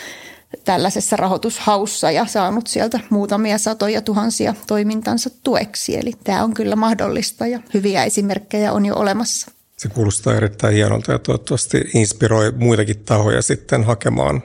tällaisessa 0.65 1.17
rahoitushaussa 1.17 2.11
ja 2.11 2.27
saanut 2.27 2.67
sieltä 2.67 3.01
muutamia 3.11 3.59
satoja 3.59 4.01
tuhansia 4.01 4.55
toimintansa 4.67 5.31
tueksi. 5.43 5.99
Eli 5.99 6.13
tämä 6.25 6.45
on 6.45 6.55
kyllä 6.55 6.77
mahdollista 6.77 7.47
ja 7.47 7.61
hyviä 7.75 8.05
esimerkkejä 8.05 8.73
on 8.73 8.87
jo 8.87 8.95
olemassa. 8.97 9.51
Se 9.77 9.89
kuulostaa 9.89 10.35
erittäin 10.35 10.75
hienolta 10.75 11.13
ja 11.13 11.19
toivottavasti 11.19 11.91
inspiroi 11.95 12.53
muitakin 12.53 13.05
tahoja 13.05 13.43
sitten 13.43 13.85
hakemaan 13.85 14.43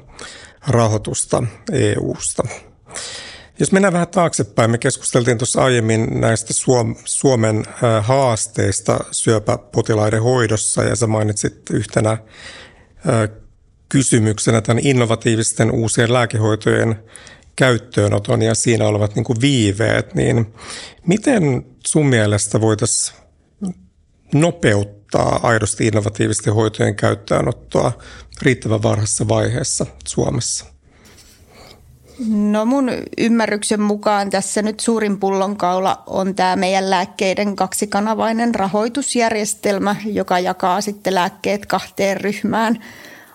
rahoitusta 0.67 1.43
EU-sta. 1.71 2.43
Jos 3.59 3.71
mennään 3.71 3.93
vähän 3.93 4.07
taaksepäin, 4.07 4.71
me 4.71 4.77
keskusteltiin 4.77 5.37
tuossa 5.37 5.63
aiemmin 5.63 6.21
näistä 6.21 6.53
Suomen 7.05 7.63
haasteista 8.01 8.99
syöpäpotilaiden 9.11 10.23
hoidossa 10.23 10.83
ja 10.83 10.95
sä 10.95 11.07
mainitsit 11.07 11.69
yhtenä 11.71 12.17
kysymyksenä 13.89 14.61
tämän 14.61 14.85
innovatiivisten 14.85 15.71
uusien 15.71 16.13
lääkehoitojen 16.13 17.03
käyttöönoton 17.55 18.41
ja 18.41 18.55
siinä 18.55 18.87
olevat 18.87 19.15
niin 19.15 19.23
kuin 19.23 19.41
viiveet, 19.41 20.15
niin 20.15 20.53
miten 21.07 21.65
sun 21.87 22.05
mielestä 22.05 22.61
voitaisiin 22.61 23.17
nopeuttaa 24.33 25.39
aidosti 25.43 25.87
innovatiivisten 25.87 26.53
hoitojen 26.53 26.95
käyttöönottoa 26.95 27.91
riittävän 28.41 28.83
varhaisessa 28.83 29.27
vaiheessa 29.27 29.85
Suomessa? 30.07 30.76
No 32.25 32.65
mun 32.65 32.91
ymmärryksen 33.17 33.81
mukaan 33.81 34.29
tässä 34.29 34.61
nyt 34.61 34.79
suurin 34.79 35.19
pullonkaula 35.19 36.03
on 36.07 36.35
tämä 36.35 36.55
meidän 36.55 36.89
lääkkeiden 36.89 37.55
kaksikanavainen 37.55 38.55
rahoitusjärjestelmä, 38.55 39.95
joka 40.05 40.39
jakaa 40.39 40.81
sitten 40.81 41.15
lääkkeet 41.15 41.65
kahteen 41.65 42.21
ryhmään 42.21 42.83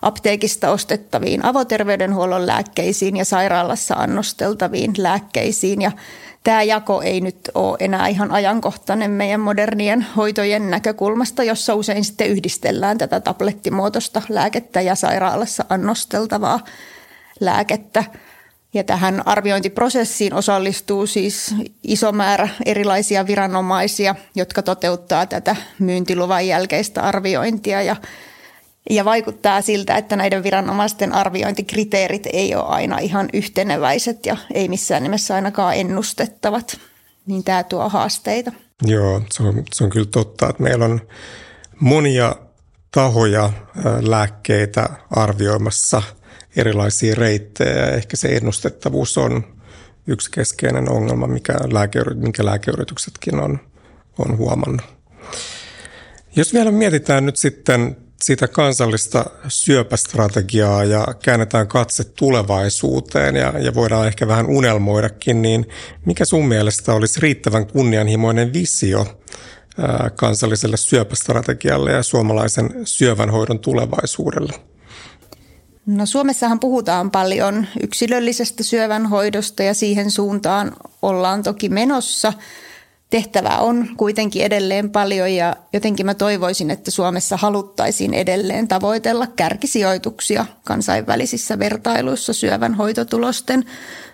apteekista 0.02 0.70
ostettaviin 0.70 1.44
avoterveydenhuollon 1.44 2.46
lääkkeisiin 2.46 3.16
ja 3.16 3.24
sairaalassa 3.24 3.94
annosteltaviin 3.94 4.92
lääkkeisiin. 4.98 5.82
Ja 5.82 5.92
tämä 6.44 6.62
jako 6.62 7.02
ei 7.02 7.20
nyt 7.20 7.50
ole 7.54 7.76
enää 7.80 8.08
ihan 8.08 8.30
ajankohtainen 8.30 9.10
meidän 9.10 9.40
modernien 9.40 10.06
hoitojen 10.16 10.70
näkökulmasta, 10.70 11.44
jossa 11.44 11.74
usein 11.74 12.04
sitten 12.04 12.28
yhdistellään 12.28 12.98
tätä 12.98 13.20
tablettimuotoista 13.20 14.22
lääkettä 14.28 14.80
ja 14.80 14.94
sairaalassa 14.94 15.64
annosteltavaa 15.68 16.60
lääkettä. 17.40 18.04
Ja 18.74 18.84
tähän 18.84 19.22
arviointiprosessiin 19.26 20.34
osallistuu 20.34 21.06
siis 21.06 21.54
iso 21.82 22.12
määrä 22.12 22.48
erilaisia 22.66 23.26
viranomaisia, 23.26 24.14
jotka 24.34 24.62
toteuttaa 24.62 25.26
tätä 25.26 25.56
myyntiluvan 25.78 26.46
jälkeistä 26.46 27.02
arviointia 27.02 27.82
ja 27.82 27.96
ja 28.90 29.04
vaikuttaa 29.04 29.62
siltä, 29.62 29.96
että 29.96 30.16
näiden 30.16 30.42
viranomaisten 30.42 31.12
arviointikriteerit 31.12 32.26
ei 32.32 32.54
ole 32.54 32.64
aina 32.64 32.98
ihan 32.98 33.28
yhteneväiset 33.32 34.26
ja 34.26 34.36
ei 34.54 34.68
missään 34.68 35.02
nimessä 35.02 35.34
ainakaan 35.34 35.76
ennustettavat. 35.76 36.80
Niin 37.26 37.44
tämä 37.44 37.64
tuo 37.64 37.88
haasteita. 37.88 38.52
Joo, 38.84 39.22
se 39.30 39.42
on, 39.42 39.62
se 39.72 39.84
on 39.84 39.90
kyllä 39.90 40.06
totta, 40.10 40.48
että 40.48 40.62
meillä 40.62 40.84
on 40.84 41.00
monia 41.80 42.36
tahoja 42.90 43.50
lääkkeitä 44.00 44.88
arvioimassa 45.10 46.02
erilaisia 46.56 47.14
reittejä 47.14 47.86
ehkä 47.86 48.16
se 48.16 48.28
ennustettavuus 48.28 49.18
on 49.18 49.44
yksi 50.06 50.30
keskeinen 50.30 50.90
ongelma, 50.90 51.26
mikä 51.26 51.52
lääke, 51.72 52.04
minkä 52.14 52.44
lääkeyrityksetkin 52.44 53.40
on, 53.40 53.58
on 54.18 54.38
huomannut. 54.38 54.82
Jos 56.36 56.54
vielä 56.54 56.70
mietitään 56.70 57.26
nyt 57.26 57.36
sitten 57.36 57.96
sitä 58.22 58.48
kansallista 58.48 59.24
syöpästrategiaa 59.48 60.84
ja 60.84 61.06
käännetään 61.22 61.68
katse 61.68 62.04
tulevaisuuteen 62.04 63.36
ja, 63.36 63.52
ja 63.58 63.74
voidaan 63.74 64.06
ehkä 64.06 64.28
vähän 64.28 64.46
unelmoidakin, 64.46 65.42
niin 65.42 65.68
mikä 66.06 66.24
sun 66.24 66.48
mielestä 66.48 66.92
olisi 66.92 67.20
riittävän 67.20 67.66
kunnianhimoinen 67.66 68.52
visio 68.52 69.20
kansalliselle 70.16 70.76
syöpästrategialle 70.76 71.92
ja 71.92 72.02
suomalaisen 72.02 72.70
syövänhoidon 72.84 73.58
tulevaisuudelle? 73.58 74.71
No 75.86 76.06
Suomessahan 76.06 76.60
puhutaan 76.60 77.10
paljon 77.10 77.66
yksilöllisestä 77.82 78.62
syövänhoidosta 78.62 79.62
ja 79.62 79.74
siihen 79.74 80.10
suuntaan 80.10 80.72
ollaan 81.02 81.42
toki 81.42 81.68
menossa– 81.68 82.32
tehtävää 83.12 83.58
on 83.58 83.88
kuitenkin 83.96 84.44
edelleen 84.44 84.90
paljon 84.90 85.32
ja 85.32 85.56
jotenkin 85.72 86.06
mä 86.06 86.14
toivoisin, 86.14 86.70
että 86.70 86.90
Suomessa 86.90 87.36
haluttaisiin 87.36 88.14
edelleen 88.14 88.68
tavoitella 88.68 89.26
kärkisijoituksia 89.26 90.46
kansainvälisissä 90.64 91.58
vertailuissa 91.58 92.32
syövän 92.32 92.74
hoitotulosten 92.74 93.64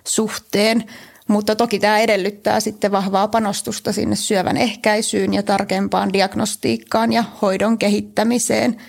suhteen. 0.04 0.84
Mutta 1.28 1.56
toki 1.56 1.78
tämä 1.78 1.98
edellyttää 1.98 2.60
sitten 2.60 2.92
vahvaa 2.92 3.28
panostusta 3.28 3.92
sinne 3.92 4.16
syövän 4.16 4.56
ehkäisyyn 4.56 5.34
ja 5.34 5.42
tarkempaan 5.42 6.12
diagnostiikkaan 6.12 7.12
ja 7.12 7.25
hoidon 7.42 7.78
kehittämiseen– 7.78 8.76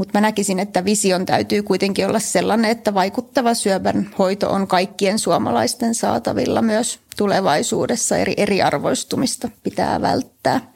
mutta 0.00 0.18
mä 0.18 0.20
näkisin, 0.20 0.58
että 0.58 0.84
vision 0.84 1.26
täytyy 1.26 1.62
kuitenkin 1.62 2.06
olla 2.06 2.18
sellainen, 2.18 2.70
että 2.70 2.94
vaikuttava 2.94 3.54
syövän 3.54 4.10
hoito 4.18 4.50
on 4.50 4.66
kaikkien 4.66 5.18
suomalaisten 5.18 5.94
saatavilla 5.94 6.62
myös 6.62 6.98
tulevaisuudessa. 7.16 8.16
Eri 8.16 8.34
eriarvoistumista 8.36 9.50
pitää 9.62 10.00
välttää. 10.00 10.72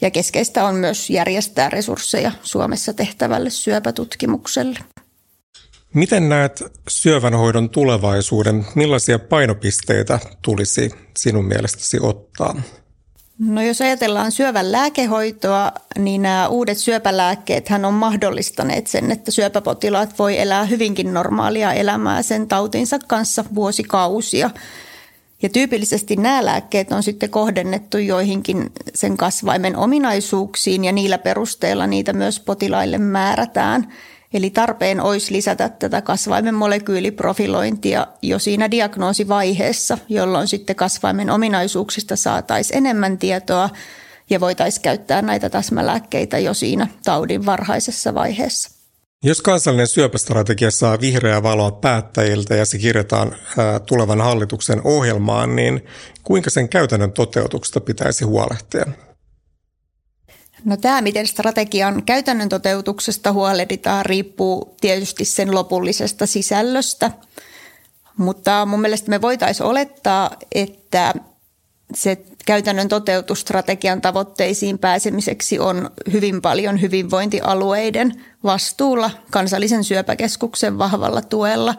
Ja 0.00 0.10
keskeistä 0.10 0.64
on 0.64 0.74
myös 0.74 1.10
järjestää 1.10 1.70
resursseja 1.70 2.32
Suomessa 2.42 2.92
tehtävälle 2.92 3.50
syöpätutkimukselle. 3.50 4.78
Miten 5.94 6.28
näet 6.28 6.62
syövänhoidon 6.88 7.70
tulevaisuuden? 7.70 8.66
Millaisia 8.74 9.18
painopisteitä 9.18 10.18
tulisi 10.42 10.90
sinun 11.18 11.44
mielestäsi 11.44 11.98
ottaa? 12.00 12.62
No 13.40 13.62
jos 13.62 13.80
ajatellaan 13.80 14.32
syövän 14.32 14.72
lääkehoitoa, 14.72 15.72
niin 15.98 16.22
nämä 16.22 16.48
uudet 16.48 16.78
syöpälääkkeet 16.78 17.68
hän 17.68 17.84
on 17.84 17.94
mahdollistaneet 17.94 18.86
sen, 18.86 19.10
että 19.10 19.30
syöpäpotilaat 19.30 20.18
voi 20.18 20.38
elää 20.40 20.64
hyvinkin 20.64 21.14
normaalia 21.14 21.72
elämää 21.72 22.22
sen 22.22 22.48
tautinsa 22.48 22.98
kanssa 22.98 23.44
vuosikausia. 23.54 24.50
Ja 25.42 25.48
tyypillisesti 25.48 26.16
nämä 26.16 26.44
lääkkeet 26.44 26.92
on 26.92 27.02
sitten 27.02 27.30
kohdennettu 27.30 27.98
joihinkin 27.98 28.72
sen 28.94 29.16
kasvaimen 29.16 29.76
ominaisuuksiin 29.76 30.84
ja 30.84 30.92
niillä 30.92 31.18
perusteella 31.18 31.86
niitä 31.86 32.12
myös 32.12 32.40
potilaille 32.40 32.98
määrätään. 32.98 33.92
Eli 34.34 34.50
tarpeen 34.50 35.00
olisi 35.00 35.32
lisätä 35.32 35.68
tätä 35.68 36.02
kasvaimen 36.02 36.54
molekyyliprofilointia 36.54 38.06
jo 38.22 38.38
siinä 38.38 38.70
diagnoosivaiheessa, 38.70 39.98
jolloin 40.08 40.48
sitten 40.48 40.76
kasvaimen 40.76 41.30
ominaisuuksista 41.30 42.16
saataisiin 42.16 42.76
enemmän 42.76 43.18
tietoa 43.18 43.70
ja 44.30 44.40
voitaisiin 44.40 44.82
käyttää 44.82 45.22
näitä 45.22 45.50
täsmälääkkeitä 45.50 46.38
jo 46.38 46.54
siinä 46.54 46.88
taudin 47.04 47.46
varhaisessa 47.46 48.14
vaiheessa. 48.14 48.70
Jos 49.24 49.42
kansallinen 49.42 49.86
syöpästrategia 49.86 50.70
saa 50.70 51.00
vihreää 51.00 51.42
valoa 51.42 51.70
päättäjiltä 51.70 52.54
ja 52.54 52.64
se 52.64 52.78
kirjataan 52.78 53.36
tulevan 53.86 54.20
hallituksen 54.20 54.80
ohjelmaan, 54.84 55.56
niin 55.56 55.84
kuinka 56.24 56.50
sen 56.50 56.68
käytännön 56.68 57.12
toteutuksesta 57.12 57.80
pitäisi 57.80 58.24
huolehtia? 58.24 58.86
No 60.64 60.76
tämä, 60.76 61.00
miten 61.00 61.26
strategian 61.26 62.02
käytännön 62.02 62.48
toteutuksesta 62.48 63.32
huolehditaan, 63.32 64.06
riippuu 64.06 64.74
tietysti 64.80 65.24
sen 65.24 65.54
lopullisesta 65.54 66.26
sisällöstä. 66.26 67.10
Mutta 68.16 68.66
mun 68.66 68.80
mielestä 68.80 69.10
me 69.10 69.22
voitaisiin 69.22 69.66
olettaa, 69.66 70.30
että 70.54 71.14
se 71.94 72.18
käytännön 72.46 72.88
toteutusstrategian 72.88 74.00
tavoitteisiin 74.00 74.78
pääsemiseksi 74.78 75.58
on 75.58 75.90
hyvin 76.12 76.42
paljon 76.42 76.80
hyvinvointialueiden 76.80 78.24
vastuulla 78.44 79.10
kansallisen 79.30 79.84
syöpäkeskuksen 79.84 80.78
vahvalla 80.78 81.22
tuella. 81.22 81.74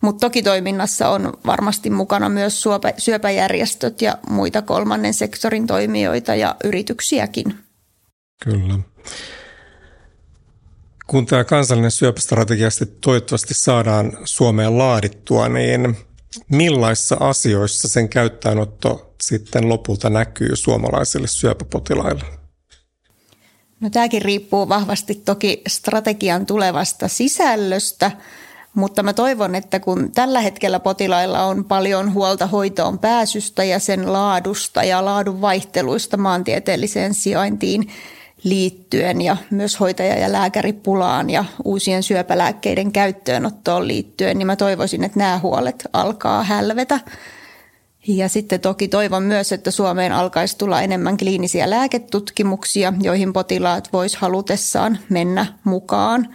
Mutta 0.00 0.26
toki 0.26 0.42
toiminnassa 0.42 1.08
on 1.08 1.32
varmasti 1.46 1.90
mukana 1.90 2.28
myös 2.28 2.64
syöpäjärjestöt 2.98 4.02
ja 4.02 4.18
muita 4.30 4.62
kolmannen 4.62 5.14
sektorin 5.14 5.66
toimijoita 5.66 6.34
ja 6.34 6.56
yrityksiäkin. 6.64 7.69
Kyllä. 8.40 8.78
Kun 11.06 11.26
tämä 11.26 11.44
kansallinen 11.44 11.90
syöpästrategia 11.90 12.68
toivottavasti 13.00 13.54
saadaan 13.54 14.18
Suomeen 14.24 14.78
laadittua, 14.78 15.48
niin 15.48 15.96
millaisissa 16.48 17.16
asioissa 17.20 17.88
sen 17.88 18.08
käyttäänotto 18.08 19.14
sitten 19.22 19.68
lopulta 19.68 20.10
näkyy 20.10 20.56
suomalaisille 20.56 21.26
syöpäpotilaille? 21.26 22.24
No 23.80 23.90
tämäkin 23.90 24.22
riippuu 24.22 24.68
vahvasti 24.68 25.14
toki 25.14 25.62
strategian 25.68 26.46
tulevasta 26.46 27.08
sisällöstä, 27.08 28.10
mutta 28.74 29.02
mä 29.02 29.12
toivon, 29.12 29.54
että 29.54 29.80
kun 29.80 30.12
tällä 30.12 30.40
hetkellä 30.40 30.80
potilailla 30.80 31.44
on 31.44 31.64
paljon 31.64 32.14
huolta 32.14 32.46
hoitoon 32.46 32.98
pääsystä 32.98 33.64
ja 33.64 33.78
sen 33.78 34.12
laadusta 34.12 34.84
ja 34.84 35.04
laadun 35.04 35.40
vaihteluista 35.40 36.16
maantieteelliseen 36.16 37.14
sijaintiin, 37.14 37.90
liittyen 38.44 39.20
ja 39.20 39.36
myös 39.50 39.80
hoitaja- 39.80 40.18
ja 40.18 40.32
lääkäripulaan 40.32 41.30
ja 41.30 41.44
uusien 41.64 42.02
syöpälääkkeiden 42.02 42.92
käyttöönottoon 42.92 43.88
liittyen, 43.88 44.38
niin 44.38 44.46
mä 44.46 44.56
toivoisin, 44.56 45.04
että 45.04 45.18
nämä 45.18 45.38
huolet 45.38 45.88
alkaa 45.92 46.44
hälvetä. 46.44 47.00
Ja 48.08 48.28
sitten 48.28 48.60
toki 48.60 48.88
toivon 48.88 49.22
myös, 49.22 49.52
että 49.52 49.70
Suomeen 49.70 50.12
alkaisi 50.12 50.58
tulla 50.58 50.82
enemmän 50.82 51.16
kliinisiä 51.16 51.70
lääketutkimuksia, 51.70 52.92
joihin 53.00 53.32
potilaat 53.32 53.92
vois 53.92 54.16
halutessaan 54.16 54.98
mennä 55.08 55.46
mukaan. 55.64 56.34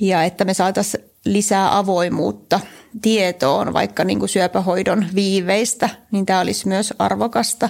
Ja 0.00 0.24
että 0.24 0.44
me 0.44 0.54
saataisiin 0.54 1.04
lisää 1.24 1.78
avoimuutta 1.78 2.60
tietoon 3.02 3.72
vaikka 3.72 4.04
niin 4.04 4.18
kuin 4.18 4.28
syöpähoidon 4.28 5.06
viiveistä, 5.14 5.88
niin 6.10 6.26
tämä 6.26 6.40
olisi 6.40 6.68
myös 6.68 6.94
arvokasta 6.98 7.68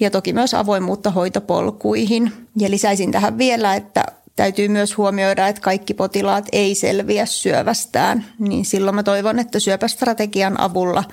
ja 0.00 0.10
toki 0.10 0.32
myös 0.32 0.54
avoimuutta 0.54 1.10
hoitopolkuihin. 1.10 2.32
Ja 2.56 2.70
lisäisin 2.70 3.12
tähän 3.12 3.38
vielä, 3.38 3.74
että 3.74 4.04
täytyy 4.36 4.68
myös 4.68 4.96
huomioida, 4.96 5.48
että 5.48 5.62
kaikki 5.62 5.94
potilaat 5.94 6.44
ei 6.52 6.74
selviä 6.74 7.26
syövästään, 7.26 8.24
niin 8.38 8.64
silloin 8.64 8.94
mä 8.94 9.02
toivon, 9.02 9.38
että 9.38 9.60
syöpästrategian 9.60 10.60
avulla 10.60 11.04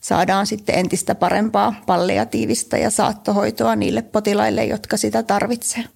saadaan 0.00 0.46
sitten 0.46 0.74
entistä 0.74 1.14
parempaa 1.14 1.74
palliatiivista 1.86 2.76
ja 2.76 2.90
saattohoitoa 2.90 3.76
niille 3.76 4.02
potilaille, 4.02 4.64
jotka 4.64 4.96
sitä 4.96 5.22
tarvitsevat. 5.22 5.90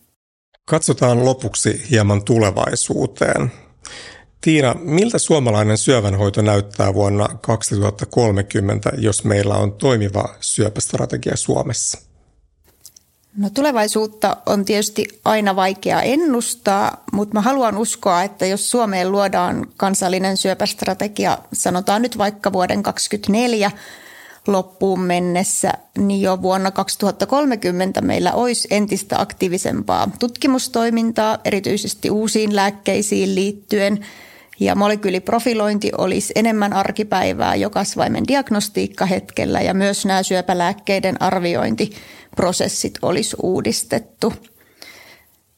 Katsotaan 0.65 1.25
lopuksi 1.25 1.83
hieman 1.91 2.25
tulevaisuuteen. 2.25 3.53
Tiina, 4.41 4.75
miltä 4.75 5.19
suomalainen 5.19 5.79
syövänhoito 5.79 6.43
näyttää 6.43 6.95
vuonna 6.95 7.29
2030, 7.29 8.93
jos 8.99 9.25
meillä 9.25 9.55
on 9.55 9.73
toimiva 9.73 10.35
syöpästrategia 10.41 11.37
Suomessa? 11.37 12.08
No 13.39 13.51
tulevaisuutta 13.51 14.37
on 14.47 14.65
tietysti 14.65 15.21
aina 15.25 15.57
vaikea 15.57 16.03
ennustaa, 16.03 17.05
mutta 17.13 17.35
mä 17.35 17.41
haluan 17.41 17.79
uskoa, 17.79 18.23
että 18.23 18.47
jos 18.47 18.71
Suomeen 18.71 19.13
luodaan 19.13 19.67
kansallinen 19.77 20.37
syöpästrategia, 20.37 21.39
sanotaan 21.53 22.03
nyt 22.03 22.19
vaikka 22.19 22.53
vuoden 22.53 22.83
2024 22.83 23.71
loppuun 24.47 25.01
mennessä, 25.01 25.73
niin 25.99 26.23
jo 26.23 26.43
vuonna 26.43 26.71
2030 26.71 28.01
meillä 28.01 28.33
olisi 28.33 28.69
entistä 28.71 29.21
aktiivisempaa 29.21 30.11
tutkimustoimintaa, 30.19 31.39
erityisesti 31.45 32.11
uusiin 32.11 32.57
lääkkeisiin 32.57 33.35
liittyen– 33.35 33.99
ja 34.61 34.75
molekyyliprofilointi 34.75 35.91
olisi 35.99 36.33
enemmän 36.37 36.73
arkipäivää 36.73 37.55
jo 37.55 37.71
kasvaimen 37.71 38.29
diagnostiikkahetkellä 38.29 39.61
ja 39.61 39.75
myös 39.75 40.07
nämä 40.07 40.23
syöpälääkkeiden 40.23 41.23
arviointiprosessit 41.23 42.99
olisi 43.03 43.37
uudistettu. 43.43 44.33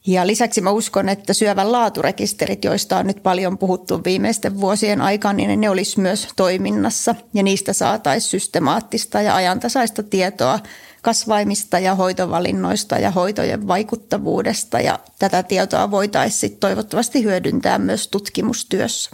Ja 0.06 0.26
lisäksi 0.26 0.60
mä 0.60 0.70
uskon, 0.70 1.08
että 1.08 1.32
syövän 1.32 1.72
laaturekisterit, 1.72 2.64
joista 2.64 2.98
on 2.98 3.06
nyt 3.06 3.22
paljon 3.22 3.58
puhuttu 3.58 4.04
viimeisten 4.04 4.60
vuosien 4.60 5.00
aikana, 5.00 5.32
niin 5.32 5.60
ne 5.60 5.70
olisi 5.70 6.00
myös 6.00 6.28
toiminnassa 6.36 7.14
ja 7.34 7.42
niistä 7.42 7.72
saataisiin 7.72 8.30
systemaattista 8.30 9.22
ja 9.22 9.34
ajantasaista 9.34 10.02
tietoa 10.02 10.58
kasvaimista 11.02 11.78
ja 11.78 11.94
hoitovalinnoista 11.94 12.98
ja 12.98 13.10
hoitojen 13.10 13.68
vaikuttavuudesta 13.68 14.80
ja 14.80 14.98
tätä 15.18 15.42
tietoa 15.42 15.90
voitaisiin 15.90 16.56
toivottavasti 16.56 17.24
hyödyntää 17.24 17.78
myös 17.78 18.08
tutkimustyössä. 18.08 19.10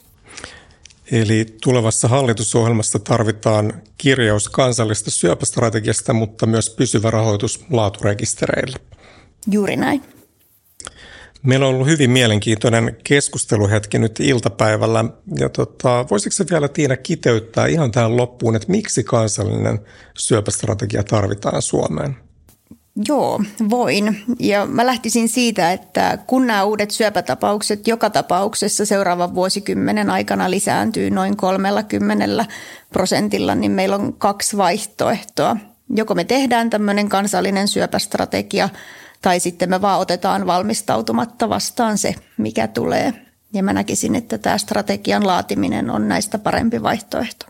Eli 1.13 1.47
tulevassa 1.63 2.09
hallitusohjelmassa 2.09 2.99
tarvitaan 2.99 3.73
kirjaus 3.99 4.49
kansallista 4.49 5.11
syöpästrategiasta, 5.11 6.13
mutta 6.13 6.47
myös 6.47 6.71
pysyvä 6.71 7.11
rahoitus 7.11 7.65
laaturekistereille. 7.71 8.77
Juuri 9.51 9.77
näin. 9.77 10.16
Meillä 11.47 11.67
on 11.67 11.75
ollut 11.75 11.87
hyvin 11.87 12.11
mielenkiintoinen 12.11 12.97
keskusteluhetki 13.05 13.99
nyt 13.99 14.21
iltapäivällä. 14.21 15.05
Ja 15.39 15.49
tota, 15.49 16.07
voisitko 16.11 16.45
vielä 16.51 16.69
Tiina 16.69 16.97
kiteyttää 16.97 17.67
ihan 17.67 17.91
tähän 17.91 18.17
loppuun, 18.17 18.57
että 18.57 18.71
miksi 18.71 19.05
kansallinen 19.05 19.79
syöpästrategia 20.19 21.03
tarvitaan 21.03 21.63
Suomeen? 21.63 22.17
Joo, 23.09 23.41
voin. 23.71 24.23
Ja 24.39 24.67
mä 24.67 24.87
lähtisin 24.87 25.29
siitä, 25.29 25.73
että 25.73 26.19
kun 26.27 26.47
nämä 26.47 26.65
uudet 26.65 26.91
syöpätapaukset 26.91 27.89
joka 27.89 28.11
tapauksessa 28.11 28.87
seuraavan 28.87 29.35
vuosikymmenen 29.35 30.11
aikana 30.11 30.51
lisääntyy 30.51 31.11
noin 31.11 31.37
30 31.37 32.47
prosentilla, 32.93 33.55
niin 33.55 33.73
meillä 33.73 33.97
on 33.97 34.13
kaksi 34.13 34.57
vaihtoehtoa. 34.57 35.57
Joko 35.91 36.15
me 36.15 36.25
tehdään 36.25 36.71
tämmöinen 36.71 37.09
kansallinen 37.09 37.69
syöpästrategia– 37.69 38.69
tai 39.27 39.41
sitten 39.41 39.71
me 39.71 39.81
vaan 39.81 40.01
otetaan 40.01 40.47
valmistautumatta 40.47 41.49
vastaan 41.49 41.99
se, 41.99 42.15
mikä 42.39 42.69
tulee. 42.69 43.13
Ja 43.53 43.63
mä 43.63 43.73
näkisin, 43.73 44.15
että 44.15 44.39
tämä 44.39 44.59
strategian 44.59 45.27
laatiminen 45.27 45.91
on 45.91 46.09
näistä 46.09 46.39
parempi 46.39 46.83
vaihtoehto. 46.83 47.47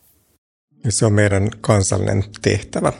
Se 0.89 1.07
on 1.07 1.13
meidän 1.13 1.51
kansallinen 1.61 2.25
tehtävä. 2.43 2.93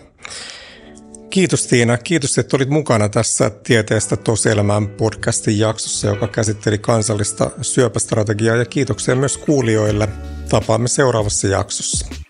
Kiitos 1.31 1.67
Tiina. 1.67 1.99
Kiitos, 1.99 2.39
että 2.39 2.57
olit 2.57 2.69
mukana 2.69 3.09
tässä 3.09 3.51
Tieteestä 3.51 4.17
tosielämään 4.17 4.89
podcastin 4.89 5.59
jaksossa, 5.59 6.07
joka 6.07 6.29
käsitteli 6.29 6.79
kansallista 6.79 7.51
syöpästrategiaa. 7.63 8.57
Ja 8.57 8.65
kiitoksia 8.65 9.17
myös 9.17 9.39
kuulijoille. 9.39 10.09
Tapaamme 10.49 10.89
seuraavassa 10.89 11.49
jaksossa. 11.49 12.26